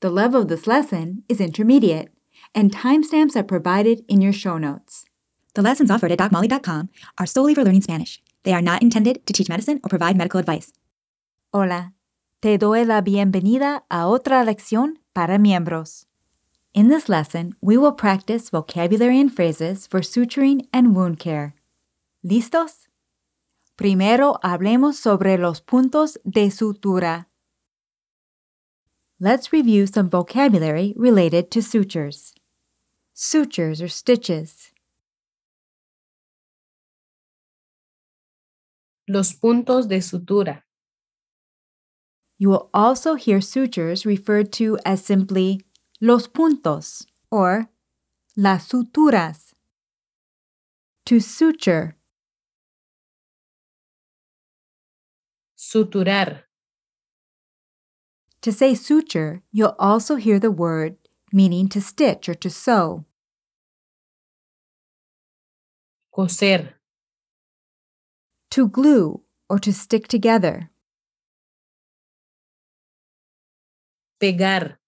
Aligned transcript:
The 0.00 0.08
level 0.10 0.40
of 0.40 0.48
this 0.48 0.66
lesson 0.66 1.24
is 1.28 1.42
intermediate, 1.42 2.08
and 2.54 2.72
timestamps 2.72 3.36
are 3.36 3.42
provided 3.42 4.02
in 4.08 4.22
your 4.22 4.32
show 4.32 4.56
notes. 4.56 5.04
The 5.54 5.60
lessons 5.60 5.90
offered 5.90 6.10
at 6.10 6.18
DocMolly.com 6.18 6.88
are 7.18 7.26
solely 7.26 7.54
for 7.54 7.62
learning 7.62 7.82
Spanish. 7.82 8.22
They 8.44 8.54
are 8.54 8.62
not 8.62 8.80
intended 8.80 9.26
to 9.26 9.32
teach 9.34 9.50
medicine 9.50 9.78
or 9.84 9.90
provide 9.90 10.16
medical 10.16 10.40
advice. 10.40 10.72
Hola, 11.52 11.92
te 12.40 12.56
doy 12.56 12.86
la 12.86 13.02
bienvenida 13.02 13.82
a 13.90 14.06
otra 14.06 14.42
lección 14.42 14.94
para 15.14 15.38
miembros. 15.38 16.06
In 16.72 16.88
this 16.88 17.10
lesson, 17.10 17.54
we 17.60 17.76
will 17.76 17.92
practice 17.92 18.48
vocabulary 18.48 19.20
and 19.20 19.30
phrases 19.30 19.86
for 19.86 20.00
suturing 20.00 20.66
and 20.72 20.96
wound 20.96 21.18
care. 21.18 21.54
¿Listos? 22.24 22.88
Primero 23.76 24.38
hablemos 24.42 24.96
sobre 24.96 25.36
los 25.36 25.60
puntos 25.60 26.18
de 26.24 26.50
sutura. 26.50 27.29
Let's 29.22 29.52
review 29.52 29.86
some 29.86 30.08
vocabulary 30.08 30.94
related 30.96 31.50
to 31.50 31.60
sutures. 31.60 32.32
Sutures 33.12 33.82
or 33.82 33.88
stitches. 33.88 34.72
Los 39.06 39.34
puntos 39.34 39.88
de 39.88 39.98
sutura. 39.98 40.62
You 42.38 42.48
will 42.48 42.70
also 42.72 43.16
hear 43.16 43.42
sutures 43.42 44.06
referred 44.06 44.52
to 44.54 44.78
as 44.86 45.04
simply 45.04 45.60
los 46.00 46.26
puntos 46.26 47.04
or 47.30 47.68
las 48.38 48.68
suturas. 48.68 49.52
To 51.04 51.20
suture, 51.20 51.96
Suturar. 55.58 56.49
To 58.42 58.52
say 58.52 58.74
suture, 58.74 59.42
you'll 59.52 59.76
also 59.78 60.16
hear 60.16 60.38
the 60.38 60.50
word 60.50 60.96
meaning 61.32 61.68
to 61.68 61.80
stitch 61.80 62.28
or 62.28 62.34
to 62.34 62.50
sew. 62.50 63.04
Coser. 66.14 66.74
To 68.50 68.68
glue 68.68 69.22
or 69.48 69.58
to 69.58 69.72
stick 69.72 70.08
together. 70.08 70.70
Pegar. 74.20 74.78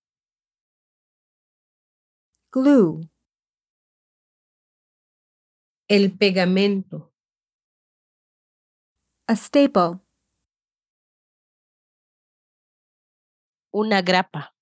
Glue, 2.51 3.09
El 5.89 6.11
pegamento. 6.11 7.13
a 9.33 9.37
staple, 9.37 10.01
Una 13.75 14.03
grapa. 14.03 14.53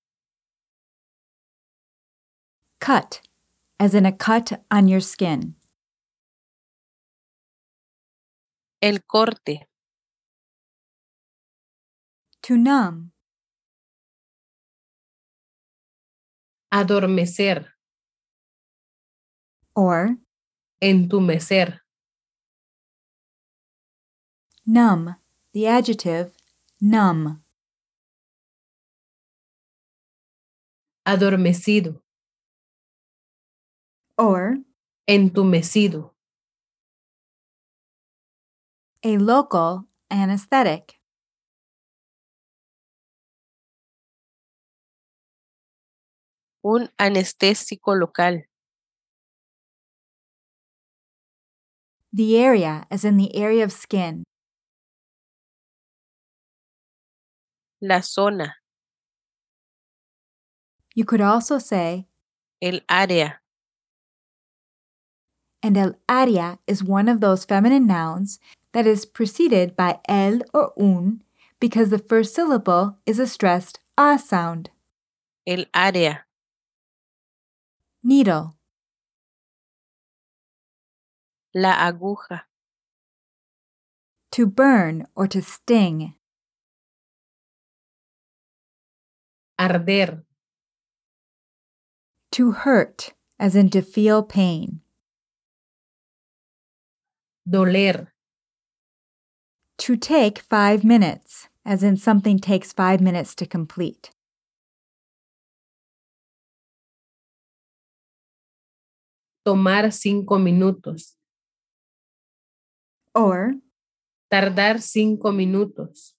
cut, 2.81 3.21
as 3.79 3.93
in 3.93 4.05
a 4.05 4.11
cut 4.11 4.63
on 4.71 4.87
your 4.87 4.99
skin. 4.99 5.55
El 8.81 8.99
corte. 9.07 9.67
To 12.43 12.57
numb, 12.57 13.11
Adormecer. 16.73 17.67
or 19.75 20.17
Entumecer. 20.81 21.79
numb, 24.65 25.15
the 25.53 25.67
adjective 25.67 26.33
numb. 26.81 27.43
Adormecido. 31.05 32.01
Or 34.17 34.57
Entumecido. 35.07 36.11
a 39.03 39.17
local 39.17 39.87
anesthetic. 40.09 40.99
Un 46.63 46.91
anestésico 46.97 47.95
local. 47.95 48.45
The 52.13 52.37
area, 52.37 52.85
as 52.91 53.05
in 53.05 53.17
the 53.17 53.35
area 53.35 53.63
of 53.63 53.71
skin. 53.71 54.23
La 57.81 58.01
zona. 58.01 58.60
You 60.93 61.05
could 61.05 61.21
also 61.21 61.57
say, 61.57 62.07
El 62.61 62.81
área. 62.89 63.41
and 65.63 65.77
el 65.77 65.95
área 66.09 66.57
is 66.67 66.83
one 66.83 67.07
of 67.07 67.21
those 67.21 67.45
feminine 67.45 67.85
nouns 67.85 68.39
that 68.73 68.87
is 68.87 69.05
preceded 69.05 69.75
by 69.75 69.99
el 70.07 70.41
or 70.53 70.73
un 70.77 71.21
because 71.59 71.89
the 71.89 71.99
first 71.99 72.33
syllable 72.33 72.97
is 73.05 73.19
a 73.19 73.27
stressed 73.27 73.79
a 73.97 74.17
sound. 74.17 74.71
El 75.45 75.65
área. 75.73 76.21
Needle, 78.03 78.55
La 81.53 81.73
aguja. 81.87 82.41
to 84.31 84.47
burn 84.47 85.05
or 85.13 85.27
to 85.27 85.41
sting. 85.41 86.15
Arder. 89.59 90.23
To 92.33 92.51
hurt, 92.51 93.13
as 93.39 93.57
in 93.57 93.69
to 93.71 93.81
feel 93.81 94.23
pain. 94.23 94.79
Doler. 97.45 98.07
To 99.79 99.97
take 99.97 100.39
five 100.39 100.85
minutes, 100.85 101.49
as 101.65 101.83
in 101.83 101.97
something 101.97 102.39
takes 102.39 102.71
five 102.71 103.01
minutes 103.01 103.35
to 103.35 103.45
complete. 103.45 104.11
Tomar 109.43 109.91
cinco 109.91 110.37
minutos. 110.37 111.15
Or 113.13 113.55
Tardar 114.31 114.79
cinco 114.79 115.31
minutos. 115.31 116.13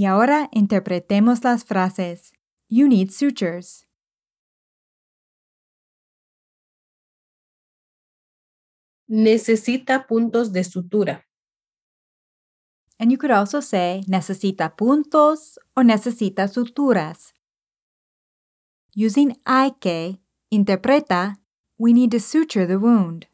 Y 0.00 0.06
ahora 0.06 0.48
interpretemos 0.50 1.44
las 1.44 1.66
frases. 1.66 2.32
You 2.70 2.88
need 2.88 3.10
sutures. 3.10 3.86
Necesita 9.06 10.06
puntos 10.06 10.52
de 10.52 10.64
sutura. 10.64 11.26
And 12.98 13.12
you 13.12 13.18
could 13.18 13.30
also 13.30 13.60
say 13.60 14.02
necesita 14.08 14.74
puntos 14.74 15.58
or 15.76 15.84
necesita 15.84 16.48
suturas. 16.48 17.34
Using 18.96 19.36
hay 19.44 19.72
que, 19.80 20.18
interpreta, 20.50 21.42
we 21.76 21.92
need 21.92 22.10
to 22.12 22.20
suture 22.20 22.66
the 22.66 22.78
wound. 22.78 23.29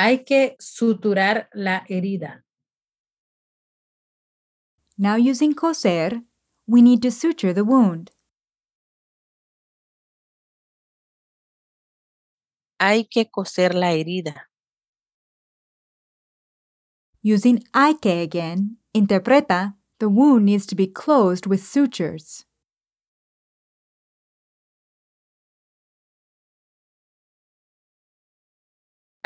Hay 0.00 0.24
que 0.24 0.54
suturar 0.60 1.48
la 1.52 1.84
herida. 1.88 2.44
Now 4.96 5.16
using 5.16 5.54
coser, 5.54 6.22
we 6.68 6.82
need 6.82 7.02
to 7.02 7.10
suture 7.10 7.52
the 7.52 7.64
wound. 7.64 8.12
Hay 12.78 13.06
que 13.06 13.28
coser 13.28 13.74
la 13.74 13.88
herida. 13.92 14.48
Using 17.20 17.64
hay 17.74 17.94
que 18.00 18.22
again, 18.22 18.78
interpreta, 18.94 19.76
the 19.98 20.08
wound 20.08 20.44
needs 20.44 20.64
to 20.66 20.76
be 20.76 20.86
closed 20.86 21.48
with 21.48 21.60
sutures. 21.66 22.44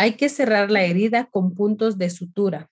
Hay 0.03 0.17
que 0.17 0.29
cerrar 0.29 0.69
la 0.69 0.83
herida 0.83 1.31
con 1.31 1.55
puntos 1.55 1.97
de 1.97 2.11
sutura. 2.11 2.69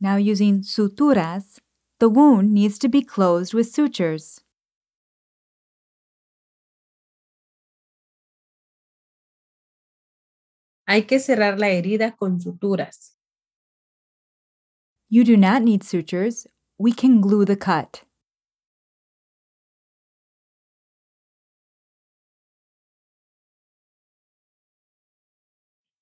Now 0.00 0.16
using 0.16 0.64
suturas, 0.64 1.60
the 2.00 2.08
wound 2.08 2.52
needs 2.52 2.76
to 2.80 2.88
be 2.88 3.04
closed 3.04 3.54
with 3.54 3.68
sutures. 3.68 4.40
Hay 10.88 11.06
que 11.06 11.20
cerrar 11.20 11.60
la 11.60 11.68
herida 11.68 12.16
con 12.16 12.40
suturas. 12.40 13.16
You 15.08 15.22
do 15.22 15.36
not 15.36 15.62
need 15.62 15.84
sutures. 15.84 16.48
We 16.80 16.92
can 16.92 17.20
glue 17.20 17.44
the 17.44 17.56
cut. 17.56 18.07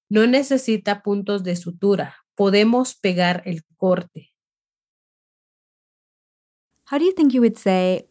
No 0.09 0.27
necesita 0.27 1.03
puntos 1.03 1.43
de 1.43 1.57
sutura. 1.57 2.15
Podemos 2.37 2.95
pegar 2.95 3.43
el 3.45 3.65
corte. 3.77 4.33
How 6.89 6.99
do 6.99 7.05
you 7.05 7.13
think 7.13 7.33
you 7.33 7.41
would 7.41 7.57
say, 7.57 8.09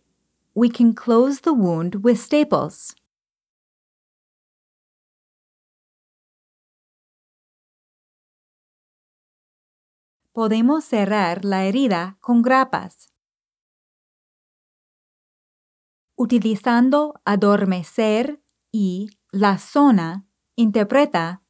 we 0.54 0.70
can 0.70 0.94
close 0.94 1.42
the 1.42 1.54
wound 1.54 2.04
with 2.04 2.18
staples? 2.18 2.94
Podemos 10.34 10.84
cerrar 10.84 11.46
la 11.46 11.64
herida 11.64 12.18
con 12.20 12.42
grapas. 12.42 13.08
Utilizando 16.18 17.14
adormecer 17.24 18.42
y 18.70 19.12
la 19.32 19.58
zona 19.58 20.28
interpreta, 20.58 21.45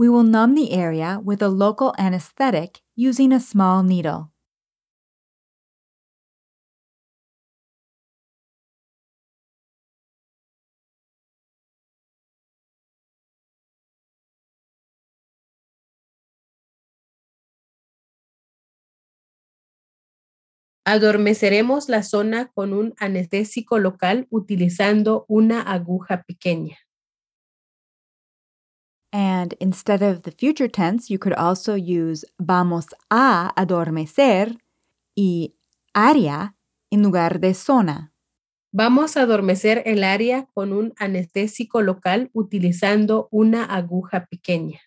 we 0.00 0.08
will 0.08 0.22
numb 0.22 0.54
the 0.54 0.72
area 0.72 1.20
with 1.22 1.42
a 1.42 1.48
local 1.50 1.94
anesthetic 1.98 2.80
using 2.96 3.34
a 3.34 3.38
small 3.38 3.82
needle. 3.82 4.32
Adormeceremos 20.86 21.90
la 21.90 22.02
zona 22.02 22.50
con 22.54 22.72
un 22.72 22.94
anestésico 22.96 23.78
local 23.78 24.26
utilizando 24.30 25.26
una 25.28 25.60
aguja 25.60 26.22
pequeña. 26.22 26.78
And 29.12 29.54
instead 29.60 30.02
of 30.02 30.22
the 30.22 30.30
future 30.30 30.68
tense, 30.68 31.10
you 31.10 31.18
could 31.18 31.34
also 31.34 31.74
use 31.74 32.24
vamos 32.38 32.86
a 33.10 33.52
adormecer 33.56 34.56
y 35.16 35.54
área 35.94 36.54
en 36.90 37.02
lugar 37.02 37.40
de 37.40 37.54
zona. 37.54 38.12
Vamos 38.72 39.16
a 39.16 39.22
adormecer 39.22 39.82
el 39.84 40.04
área 40.04 40.46
con 40.54 40.72
un 40.72 40.92
anestésico 40.96 41.82
local 41.82 42.30
utilizando 42.32 43.28
una 43.32 43.64
aguja 43.64 44.26
pequeña. 44.26 44.80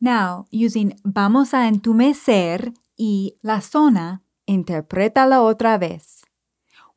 Now, 0.00 0.46
using 0.50 0.96
vamos 1.04 1.54
a 1.54 1.68
entumecer 1.68 2.72
y 2.96 3.38
la 3.42 3.60
zona, 3.60 4.22
interprétala 4.46 5.40
otra 5.40 5.78
vez. 5.78 6.24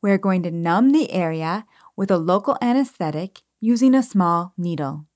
We're 0.02 0.18
going 0.18 0.42
to 0.42 0.50
numb 0.50 0.92
the 0.92 1.12
area 1.12 1.66
with 1.96 2.10
a 2.10 2.18
local 2.18 2.56
anesthetic 2.60 3.42
using 3.60 3.94
a 3.94 4.02
small 4.02 4.52
needle. 4.56 5.09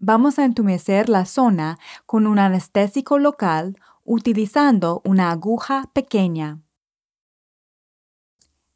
Vamos 0.00 0.38
a 0.38 0.44
entumecer 0.44 1.08
la 1.08 1.24
zona 1.24 1.76
con 2.06 2.28
un 2.28 2.38
anestésico 2.38 3.18
local 3.18 3.76
utilizando 4.04 5.02
una 5.04 5.30
aguja 5.30 5.90
pequeña. 5.92 6.60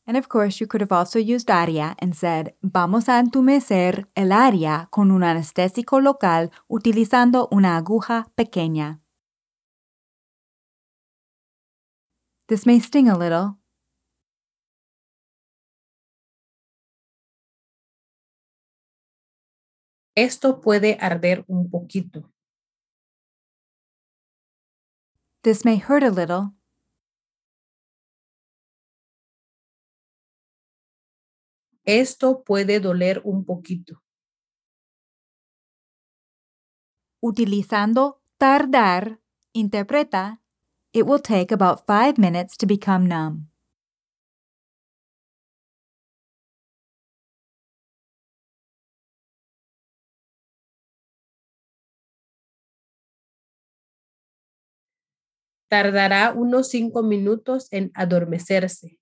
And 0.05 0.17
of 0.17 0.27
course, 0.27 0.59
you 0.59 0.67
could 0.67 0.83
have 0.83 0.93
also 0.93 1.21
used 1.21 1.49
área 1.49 1.95
and 2.01 2.15
said, 2.15 2.55
vamos 2.61 3.09
a 3.09 3.21
entumecer 3.21 4.09
el 4.17 4.33
área 4.33 4.89
con 4.91 5.13
un 5.13 5.23
anestésico 5.23 6.01
local 6.01 6.51
utilizando 6.67 7.49
una 7.53 7.77
aguja 7.77 8.27
pequeña. 8.35 9.01
This 12.49 12.67
may 12.67 12.81
sting 12.81 13.09
a 13.09 13.17
little. 13.17 13.62
Esto 20.15 20.61
puede 20.61 20.99
arder 21.01 21.45
un 21.49 21.71
poquito. 21.71 22.31
This 25.43 25.65
may 25.65 25.79
hurt 25.79 26.03
a 26.03 26.11
little. 26.11 26.53
Esto 31.85 32.45
puede 32.45 32.79
doler 32.79 33.23
un 33.25 33.45
poquito. 33.45 34.03
Utilizando 37.21 38.23
tardar, 38.37 39.21
interpreta, 39.53 40.43
it 40.93 41.07
will 41.07 41.21
take 41.21 41.53
about 41.53 41.87
five 41.87 42.19
minutes 42.19 42.57
to 42.59 42.67
become 42.67 43.07
numb. 43.07 43.52
Tardará 55.73 56.35
unos 56.37 56.69
cinco 56.69 57.03
minutos 57.03 57.69
en 57.71 57.93
adormecerse. 57.95 58.99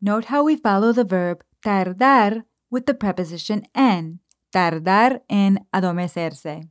Note 0.00 0.26
how 0.28 0.42
we 0.42 0.56
follow 0.56 0.92
the 0.92 1.04
verb 1.04 1.44
tardar 1.62 2.46
with 2.68 2.86
the 2.86 2.94
preposition 2.94 3.62
en, 3.76 4.18
tardar 4.52 5.22
en 5.28 5.68
adormecerse. 5.72 6.68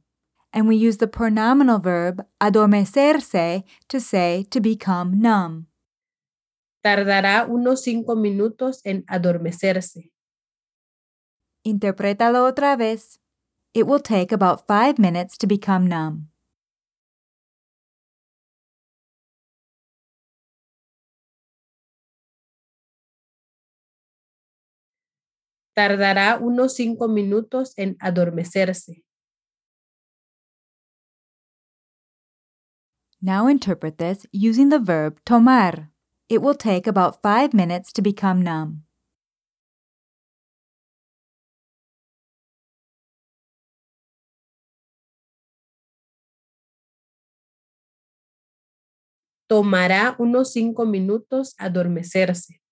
And 0.51 0.67
we 0.67 0.75
use 0.75 0.97
the 0.97 1.07
pronominal 1.07 1.79
verb 1.81 2.25
adormecerse 2.41 3.63
to 3.87 3.99
say 4.01 4.43
to 4.49 4.59
become 4.59 5.21
numb. 5.21 5.67
Tardará 6.83 7.47
unos 7.47 7.81
cinco 7.81 8.17
minutos 8.17 8.81
en 8.83 9.05
adormecerse. 9.07 10.11
Interprétalo 11.63 12.45
otra 12.45 12.75
vez. 12.75 13.19
It 13.73 13.87
will 13.87 14.01
take 14.01 14.33
about 14.33 14.67
five 14.67 14.99
minutes 14.99 15.37
to 15.37 15.47
become 15.47 15.87
numb. 15.87 16.34
Tardará 25.75 26.37
unos 26.39 26.73
cinco 26.73 27.09
minutos 27.09 27.73
en 27.75 27.97
adormecerse. 27.99 29.03
Now 33.21 33.47
interpret 33.47 33.97
this 33.97 34.25
using 34.31 34.69
the 34.69 34.79
verb 34.79 35.19
tomar. 35.25 35.91
It 36.29 36.41
will 36.41 36.55
take 36.55 36.87
about 36.87 37.21
five 37.21 37.53
minutes 37.53 37.91
to 37.93 38.01
become 38.01 38.41
numb. 38.41 38.83
Tomará 49.47 50.15
unos 50.17 50.53
cinco 50.53 50.85
minutos 50.85 51.53
adormecerse. 51.59 52.64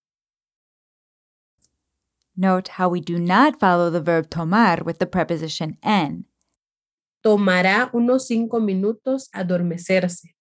Note 2.36 2.70
how 2.78 2.90
we 2.90 3.00
do 3.00 3.20
not 3.20 3.60
follow 3.60 3.92
the 3.92 4.02
verb 4.02 4.28
tomar 4.30 4.84
with 4.84 4.98
the 4.98 5.06
preposition 5.06 5.78
en. 5.84 6.26
Tomará 7.22 7.92
unos 7.94 8.26
cinco 8.26 8.60
minutos 8.60 9.30
adormecerse. 9.34 10.36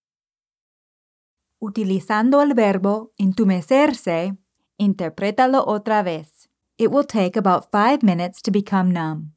Utilizando 1.61 2.41
el 2.41 2.55
verbo 2.55 3.13
entumecerse, 3.19 4.37
interprétalo 4.79 5.65
otra 5.67 6.03
vez. 6.03 6.49
It 6.79 6.91
will 6.91 7.05
take 7.05 7.37
about 7.37 7.71
five 7.71 8.03
minutes 8.03 8.41
to 8.43 8.51
become 8.51 8.91
numb. 8.91 9.35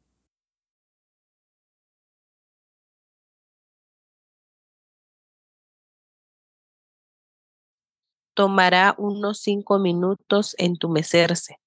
Tomará 8.33 8.95
unos 8.97 9.39
cinco 9.41 9.77
minutos 9.77 10.55
entumecerse. 10.57 11.59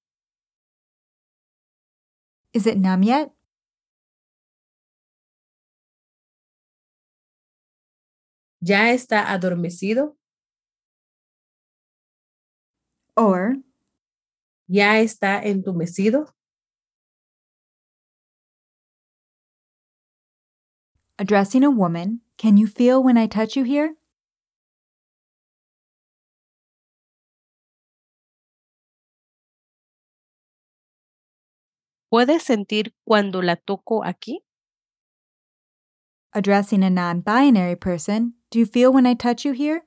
Is 2.59 2.67
it 2.67 2.77
numb 2.77 3.05
yet? 3.05 3.31
¿Ya 8.61 8.91
está 8.91 9.31
adormecido? 9.33 10.17
Or, 13.17 13.59
¿Ya 14.67 14.99
está 14.99 15.41
entumecido? 15.45 16.35
addressing 21.17 21.63
a 21.63 21.71
woman, 21.71 22.23
can 22.37 22.57
you 22.57 22.67
feel 22.67 23.01
when 23.01 23.17
I 23.17 23.29
touch 23.29 23.55
you 23.57 23.63
here? 23.63 23.95
¿Puedes 32.11 32.43
sentir 32.43 32.95
cuando 33.05 33.43
la 33.43 33.57
toco 33.57 34.03
aquí? 34.03 34.43
Addressing 36.33 36.83
a 36.83 36.89
non 36.89 37.21
binary 37.21 37.77
person, 37.77 38.35
do 38.51 38.59
you 38.59 38.67
feel 38.67 38.93
when 38.93 39.07
I 39.07 39.15
touch 39.15 39.45
you 39.45 39.53
here? 39.53 39.83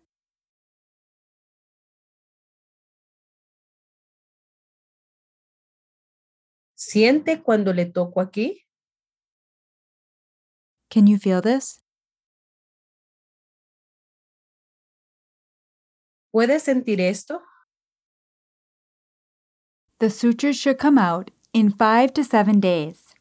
¿Siente 6.75 7.41
cuando 7.41 7.73
le 7.73 7.85
toco 7.85 8.21
aquí? 8.21 8.65
Can 10.89 11.07
you 11.07 11.17
feel 11.17 11.41
this? 11.41 11.81
¿Puedes 16.31 16.63
sentir 16.63 16.99
esto? 17.01 17.41
The 19.99 20.09
sutures 20.09 20.57
should 20.57 20.77
come 20.77 20.97
out 20.97 21.31
in 21.53 21.69
five 21.71 22.13
to 22.13 22.23
seven 22.23 22.59
days. 22.59 23.13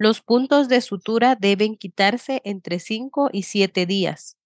Los 0.00 0.20
puntos 0.20 0.68
de 0.68 0.80
sutura 0.80 1.34
deben 1.34 1.74
quitarse 1.74 2.40
entre 2.44 2.78
5 2.78 3.30
y 3.32 3.42
7 3.42 3.84
días. 3.84 4.36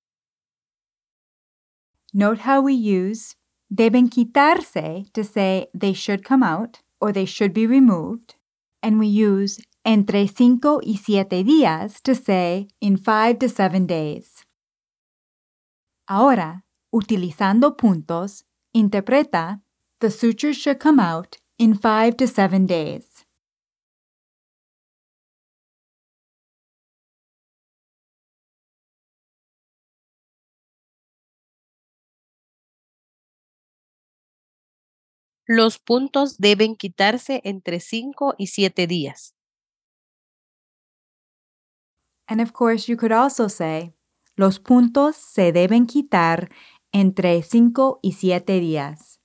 Note 2.14 2.41
how 2.41 2.62
we 2.62 2.73
use 2.73 3.37
deben 3.71 4.09
quitarse 4.09 5.11
to 5.12 5.25
say 5.25 5.69
they 5.75 5.93
should 5.93 6.25
come 6.25 6.43
out 6.43 6.81
or 7.00 7.12
they 7.12 7.26
should 7.26 7.52
be 7.52 7.67
removed, 7.67 8.37
and 8.83 8.99
we 8.99 9.07
use 9.07 9.59
entre 9.85 10.29
cinco 10.29 10.81
y 10.83 10.99
siete 10.99 11.43
días 11.45 12.03
to 12.03 12.15
say 12.15 12.69
in 12.81 12.99
five 12.99 13.39
to 13.39 13.49
seven 13.49 13.87
days. 13.87 14.47
Ahora, 16.07 16.65
utilizando 16.91 17.77
puntos, 17.77 18.45
interpreta 18.73 19.62
the 20.01 20.11
sutures 20.11 20.57
should 20.57 20.79
come 20.79 21.01
out 21.01 21.39
in 21.59 21.75
five 21.75 22.17
to 22.17 22.27
seven 22.27 22.67
days. 22.67 23.27
Los 35.47 35.79
puntos 35.79 36.39
deben 36.39 36.77
quitarse 36.77 37.41
entre 37.45 37.81
5 37.81 38.35
y 38.39 38.47
7 38.47 38.87
días. 38.87 39.35
And 42.29 42.41
of 42.41 42.52
course, 42.52 42.88
you 42.88 42.97
could 42.97 43.12
also 43.12 43.49
say, 43.49 43.95
los 44.37 44.59
puntos 44.59 45.17
se 45.17 45.52
deben 45.52 45.87
quitar 45.87 46.50
entre 46.93 47.43
cinco 47.43 47.99
y 48.02 48.12
siete 48.12 48.61
días. 48.61 49.19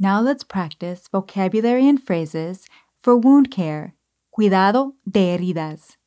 Now 0.00 0.20
let's 0.20 0.44
practice 0.44 1.08
vocabulary 1.10 1.88
and 1.88 2.00
phrases 2.00 2.66
for 3.02 3.16
wound 3.16 3.50
care, 3.50 3.96
cuidado 4.30 4.94
de 5.04 5.34
heridas. 5.34 5.98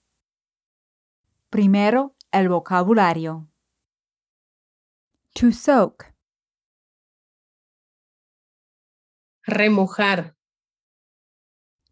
Primero, 1.50 2.16
el 2.32 2.48
vocabulario. 2.48 3.50
To 5.36 5.52
soak, 5.52 6.14
Remojar, 9.48 10.36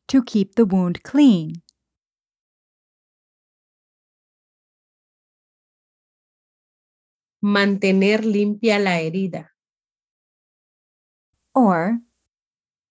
to 0.09 0.21
keep 0.23 0.55
the 0.55 0.65
wound 0.65 1.01
clean. 1.03 1.53
mantener 7.41 8.25
limpia 8.25 8.79
la 8.79 8.99
herida. 8.99 9.55
Or, 11.55 12.01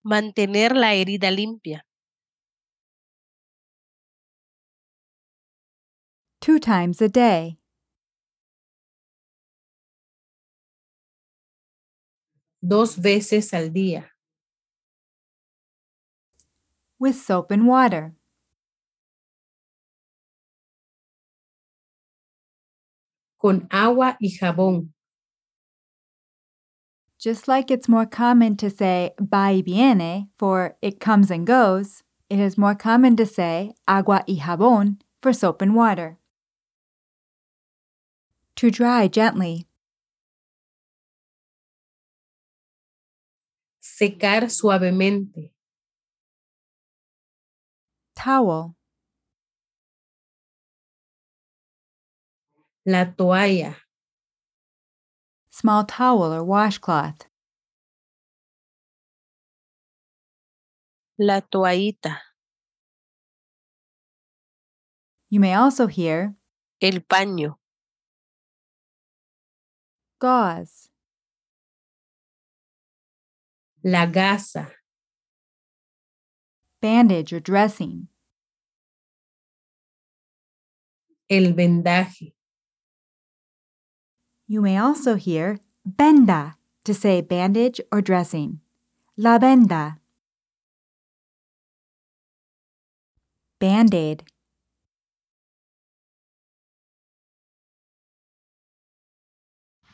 Mantener 0.03 0.75
la 0.75 0.95
herida 0.95 1.31
limpia. 1.31 1.85
two 6.41 6.59
times 6.59 7.03
a 7.03 7.09
day. 7.09 7.59
Dos 12.63 13.01
veces 13.01 13.53
al 13.53 13.73
día. 13.73 14.18
With 16.99 17.17
soap 17.17 17.51
and 17.51 17.67
water. 17.67 18.15
Con 23.41 23.69
agua 23.71 24.17
y 24.21 24.29
jabón. 24.29 24.89
Just 27.19 27.49
like 27.49 27.71
it's 27.71 27.89
more 27.89 28.07
common 28.07 28.57
to 28.57 28.71
say 28.71 29.13
va 29.21 29.51
y 29.53 29.63
viene 29.63 30.29
for 30.35 30.77
it 30.83 31.01
comes 31.01 31.31
and 31.31 31.47
goes, 31.47 32.03
it 32.29 32.39
is 32.39 32.57
more 32.57 32.75
common 32.75 33.17
to 33.17 33.27
say 33.27 33.75
agua 33.87 34.25
y 34.29 34.37
jabón 34.41 34.99
for 35.21 35.33
soap 35.33 35.63
and 35.63 35.75
water. 35.75 36.19
To 38.57 38.71
dry 38.71 39.09
gently, 39.09 39.67
Secar 43.99 44.49
suavemente. 44.49 45.51
Towel, 48.19 48.75
La 52.85 53.05
toalla. 53.05 53.77
small 55.51 55.85
towel 55.85 56.33
or 56.33 56.43
washcloth, 56.45 57.27
La 61.19 61.41
toallita. 61.41 62.19
You 65.31 65.41
may 65.41 65.55
also 65.55 65.87
hear 65.87 66.35
El 66.81 67.01
paño. 67.01 67.59
gauze, 70.21 70.91
La 73.83 74.07
gasa. 74.07 74.78
Bandage 76.81 77.33
or 77.33 77.41
dressing, 77.41 78.09
El 81.29 81.53
vendaje. 81.53 82.33
You 84.47 84.61
may 84.63 84.79
also 84.79 85.17
hear 85.17 85.59
venda 85.85 86.57
to 86.85 86.95
say 86.95 87.21
bandage 87.21 87.81
or 87.93 88.01
dressing. 88.01 88.61
La 89.17 89.39
venda. 89.39 89.99
Band 93.61 93.93
aid, 93.93 94.23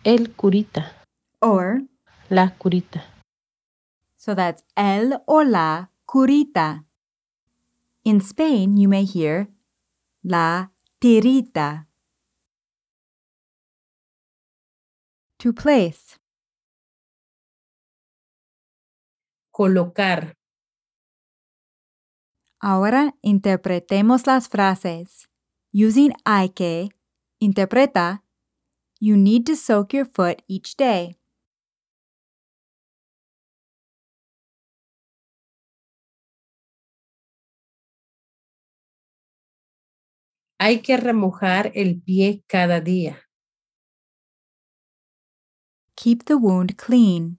El 0.04 0.26
curita. 0.36 0.84
or 1.40 1.80
La 2.30 2.48
curita. 2.50 3.02
So 4.18 4.34
that's 4.34 4.62
el 4.76 5.22
or 5.26 5.44
la 5.44 5.86
curita. 6.06 6.84
In 8.04 8.20
Spain, 8.20 8.76
you 8.76 8.88
may 8.88 9.04
hear 9.04 9.48
la 10.22 10.68
tirita. 11.00 11.86
To 15.38 15.52
place, 15.52 16.18
Colocar. 19.50 20.34
ahora 22.60 23.14
interpretemos 23.20 24.26
las 24.26 24.48
frases. 24.48 25.28
Using 25.70 26.14
hay 26.24 26.48
que, 26.48 26.88
interpreta, 27.38 28.24
you 29.00 29.16
need 29.16 29.44
to 29.44 29.54
soak 29.54 29.92
your 29.92 30.06
foot 30.06 30.40
each 30.48 30.76
day. 30.76 31.18
Hay 40.58 40.82
que 40.82 40.96
remojar 40.96 41.72
el 41.74 42.00
pie 42.00 42.44
cada 42.46 42.80
día. 42.80 43.18
Keep 45.96 46.24
the 46.26 46.36
wound 46.36 46.76
clean. 46.76 47.38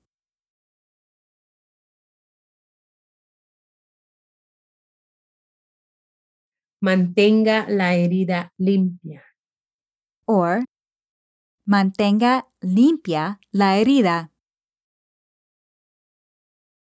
Mantenga 6.82 7.66
la 7.68 7.96
herida 7.96 8.52
limpia. 8.58 9.24
Or, 10.28 10.66
mantenga 11.66 12.48
limpia 12.62 13.40
la 13.52 13.78
herida. 13.78 14.32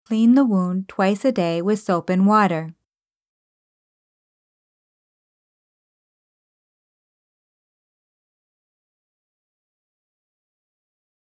Clean 0.05 0.35
the 0.35 0.45
wound 0.45 0.89
twice 0.89 1.25
a 1.25 1.33
day 1.33 1.61
with 1.61 1.81
soap 1.81 2.11
and 2.11 2.27
water. 2.27 2.76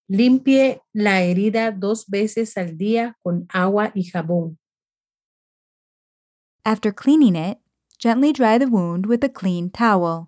Limpie 0.09 0.81
la 0.93 1.21
herida 1.21 1.71
dos 1.71 2.07
veces 2.07 2.57
al 2.57 2.77
día 2.77 3.17
con 3.21 3.45
agua 3.49 3.91
y 3.93 4.05
jabón. 4.05 4.57
After 6.63 6.93
cleaning 6.93 7.35
it, 7.35 7.59
gently 7.99 8.31
dry 8.31 8.57
the 8.57 8.67
wound 8.67 9.05
with 9.05 9.21
a 9.25 9.29
clean 9.29 9.69
towel. 9.69 10.27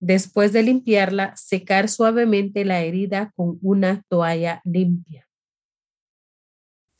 Después 0.00 0.52
de 0.52 0.62
limpiarla, 0.62 1.34
secar 1.36 1.88
suavemente 1.88 2.64
la 2.64 2.80
herida 2.80 3.32
con 3.34 3.58
una 3.60 4.02
toalla 4.08 4.60
limpia. 4.64 5.25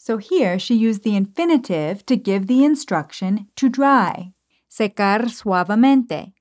So 0.06 0.18
here 0.18 0.56
she 0.60 0.76
used 0.76 1.02
the 1.02 1.16
infinitive 1.16 2.06
to 2.06 2.16
give 2.16 2.46
the 2.46 2.64
instruction 2.64 3.48
to 3.56 3.68
dry. 3.68 4.32
Secar 4.68 5.28
suavemente. 5.30 6.32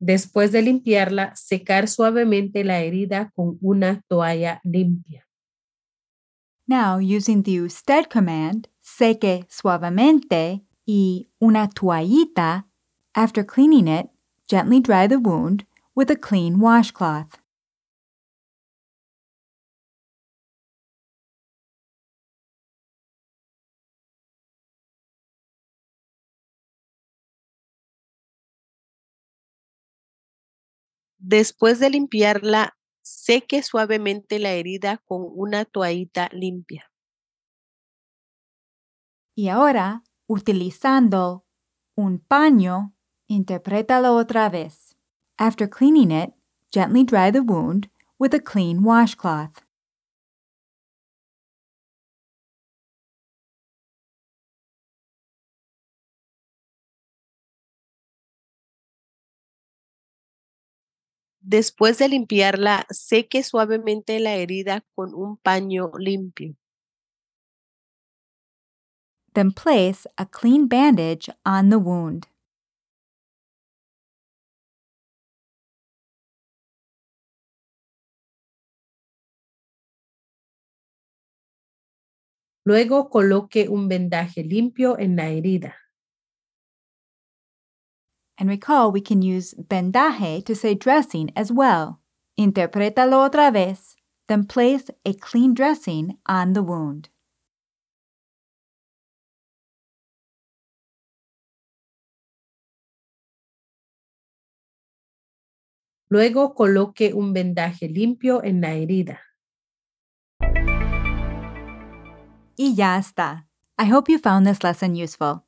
Después 0.00 0.50
de 0.50 0.62
limpiarla, 0.62 1.32
secar 1.36 1.86
suavemente 1.86 2.64
la 2.64 2.80
herida 2.80 3.30
con 3.36 3.56
una 3.62 4.02
toalla 4.08 4.60
limpia. 4.64 5.28
Now, 6.66 6.98
using 6.98 7.44
the 7.44 7.60
usted 7.60 8.08
command, 8.08 8.66
seque 8.82 9.46
suavemente 9.48 10.64
y 10.84 11.28
una 11.40 11.68
toallita, 11.68 12.66
after 13.14 13.44
cleaning 13.44 13.86
it, 13.86 14.10
gently 14.50 14.80
dry 14.80 15.06
the 15.06 15.20
wound 15.20 15.66
with 15.94 16.10
a 16.10 16.16
clean 16.16 16.58
washcloth. 16.58 17.43
Después 31.26 31.78
de 31.78 31.88
limpiarla, 31.88 32.76
seque 33.00 33.62
suavemente 33.62 34.38
la 34.38 34.50
herida 34.52 34.98
con 35.06 35.26
una 35.34 35.64
toallita 35.64 36.28
limpia. 36.32 36.92
Y 39.34 39.48
ahora, 39.48 40.02
utilizando 40.26 41.46
un 41.96 42.18
paño, 42.18 42.94
interprétalo 43.26 44.14
otra 44.16 44.50
vez. 44.50 44.98
After 45.38 45.66
cleaning 45.66 46.10
it, 46.10 46.34
gently 46.70 47.04
dry 47.04 47.32
the 47.32 47.40
wound 47.40 47.88
with 48.18 48.34
a 48.34 48.40
clean 48.40 48.84
washcloth. 48.84 49.63
Después 61.46 61.98
de 61.98 62.08
limpiarla, 62.08 62.86
seque 62.88 63.42
suavemente 63.42 64.18
la 64.18 64.34
herida 64.34 64.82
con 64.94 65.14
un 65.14 65.36
paño 65.36 65.90
limpio. 65.98 66.56
Then 69.34 69.52
place 69.52 70.06
a 70.16 70.24
clean 70.24 70.68
bandage 70.68 71.28
on 71.44 71.68
the 71.68 71.78
wound. 71.78 72.28
Luego 82.64 83.10
coloque 83.10 83.68
un 83.68 83.88
vendaje 83.88 84.42
limpio 84.42 84.98
en 84.98 85.16
la 85.16 85.28
herida. 85.28 85.83
And 88.38 88.48
recall 88.48 88.90
we 88.90 89.00
can 89.00 89.22
use 89.22 89.54
vendaje 89.54 90.44
to 90.44 90.54
say 90.54 90.74
dressing 90.74 91.30
as 91.36 91.52
well. 91.52 92.00
Interprétalo 92.38 93.28
otra 93.28 93.52
vez, 93.52 93.94
then 94.28 94.44
place 94.44 94.90
a 95.04 95.14
clean 95.14 95.54
dressing 95.54 96.18
on 96.26 96.52
the 96.52 96.62
wound. 96.62 97.10
Luego 106.10 106.54
coloque 106.54 107.12
un 107.14 107.32
vendaje 107.32 107.88
limpio 107.88 108.42
en 108.44 108.60
la 108.60 108.74
herida. 108.74 109.20
Y 112.56 112.74
ya 112.76 112.96
está. 112.98 113.48
I 113.78 113.86
hope 113.86 114.08
you 114.08 114.18
found 114.18 114.46
this 114.46 114.62
lesson 114.62 114.94
useful. 114.94 115.43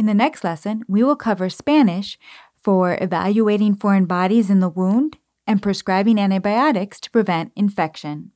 In 0.00 0.06
the 0.06 0.14
next 0.14 0.42
lesson, 0.44 0.82
we 0.88 1.04
will 1.04 1.14
cover 1.14 1.50
Spanish 1.50 2.18
for 2.56 2.96
evaluating 3.02 3.74
foreign 3.74 4.06
bodies 4.06 4.48
in 4.48 4.60
the 4.60 4.70
wound 4.70 5.18
and 5.46 5.60
prescribing 5.60 6.18
antibiotics 6.18 6.98
to 7.00 7.10
prevent 7.10 7.52
infection. 7.54 8.30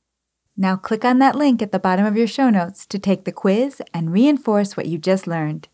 Now 0.55 0.75
click 0.75 1.03
on 1.03 1.17
that 1.17 1.35
link 1.35 1.63
at 1.63 1.71
the 1.71 1.79
bottom 1.79 2.05
of 2.05 2.15
your 2.15 2.27
show 2.27 2.51
notes 2.51 2.85
to 2.85 2.99
take 2.99 3.25
the 3.25 3.31
quiz 3.31 3.81
and 3.95 4.13
reinforce 4.13 4.77
what 4.77 4.85
you 4.85 4.99
just 4.99 5.25
learned. 5.25 5.67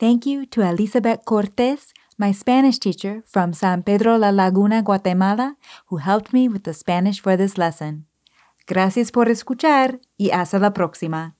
Thank 0.00 0.24
you 0.24 0.46
to 0.46 0.62
Elizabeth 0.62 1.26
Cortes, 1.26 1.92
my 2.16 2.32
Spanish 2.32 2.78
teacher 2.78 3.22
from 3.26 3.52
San 3.52 3.82
Pedro 3.82 4.16
La 4.16 4.30
Laguna, 4.30 4.82
Guatemala, 4.82 5.58
who 5.88 5.98
helped 5.98 6.32
me 6.32 6.48
with 6.48 6.64
the 6.64 6.72
Spanish 6.72 7.20
for 7.20 7.36
this 7.36 7.58
lesson. 7.58 8.06
Gracias 8.66 9.10
por 9.10 9.26
escuchar 9.26 10.00
y 10.16 10.30
hasta 10.30 10.58
la 10.58 10.70
próxima. 10.70 11.34